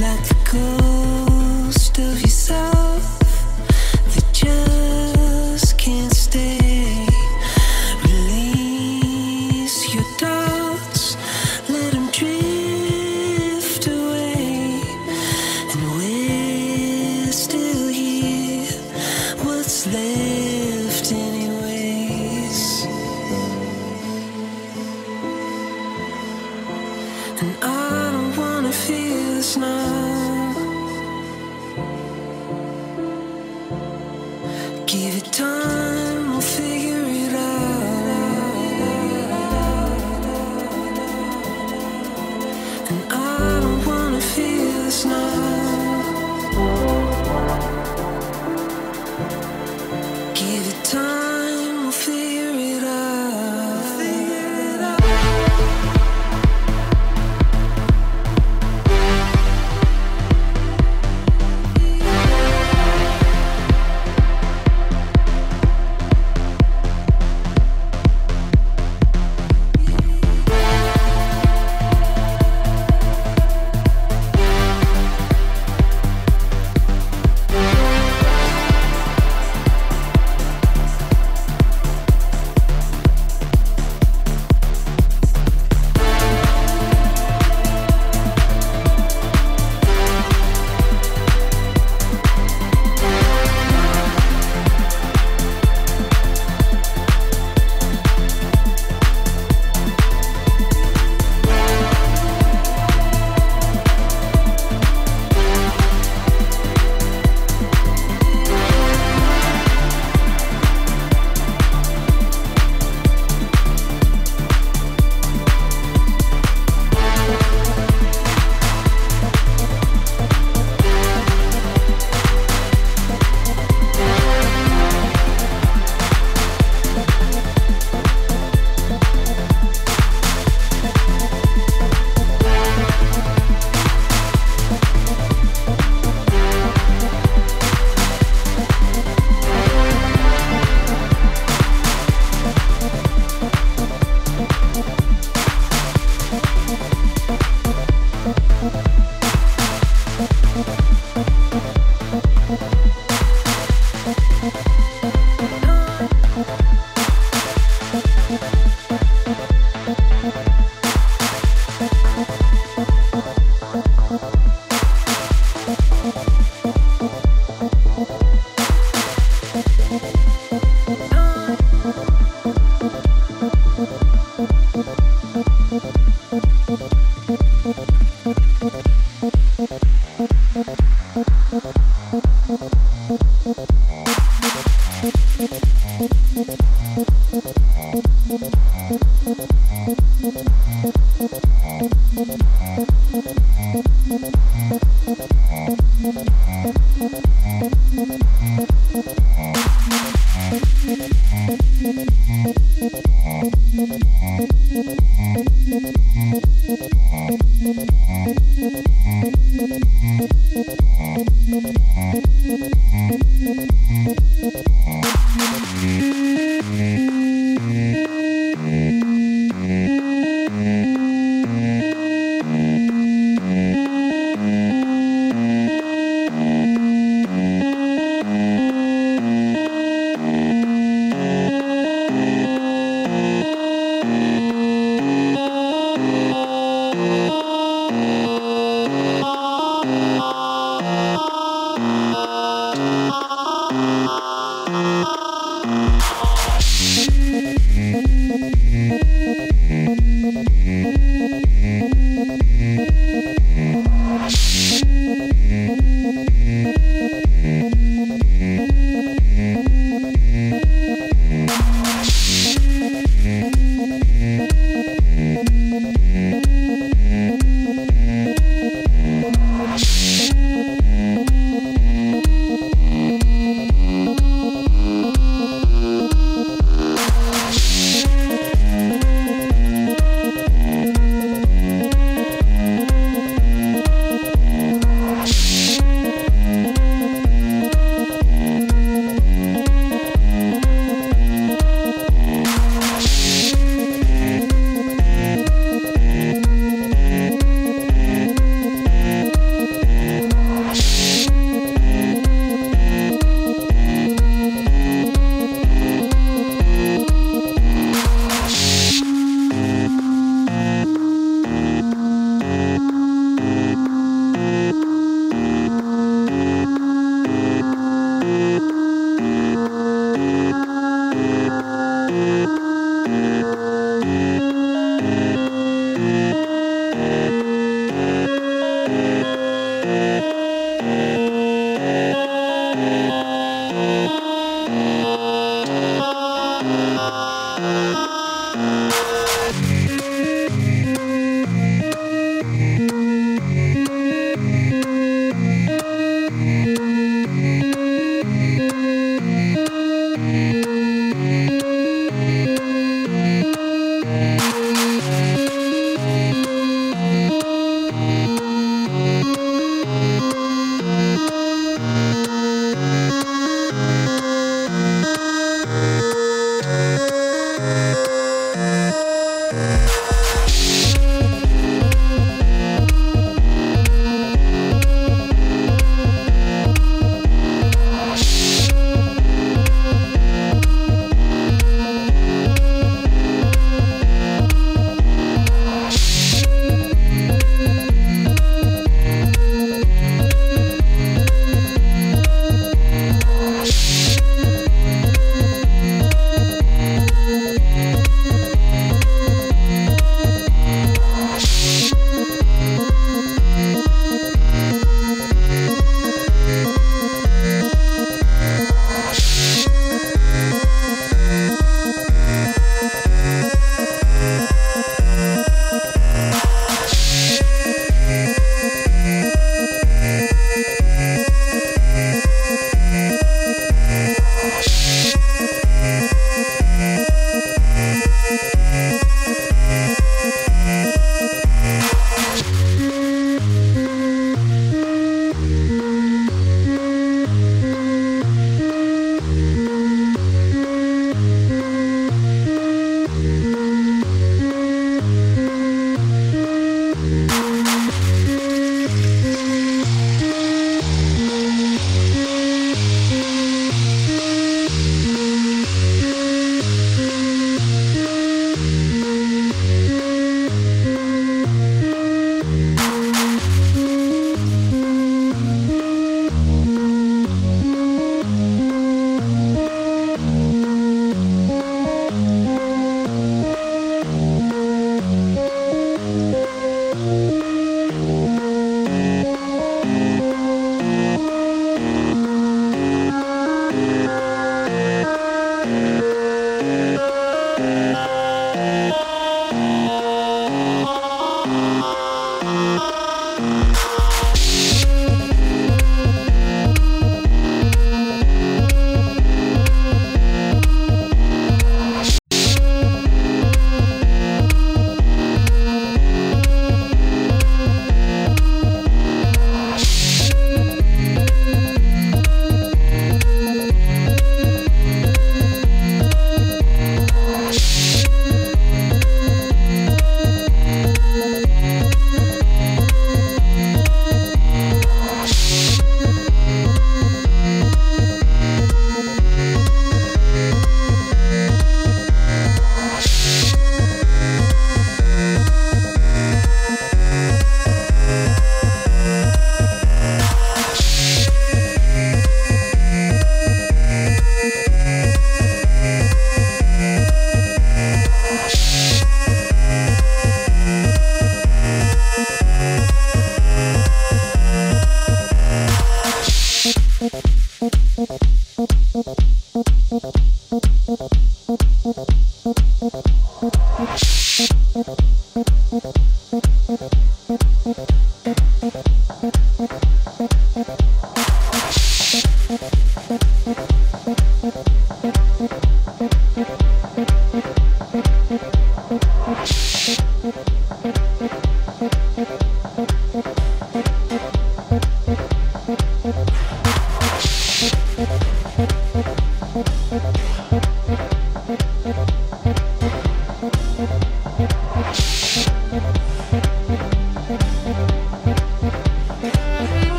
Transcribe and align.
like 0.00 0.33